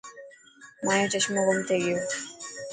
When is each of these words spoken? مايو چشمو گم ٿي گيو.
مايو 0.85 1.11
چشمو 1.13 1.41
گم 1.47 1.59
ٿي 1.67 1.77
گيو. 1.83 1.99